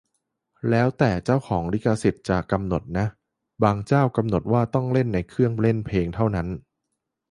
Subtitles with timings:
[0.69, 3.07] แล้วแต่เจ้าของลิขสิทธิ์จะกำหนดน่ะ-
[3.63, 6.47] บางเจ้ากำหนดว่าต้องเล่นในเครื่องเล่นเพลงเท่านั้น